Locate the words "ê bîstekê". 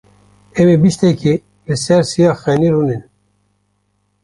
0.75-1.33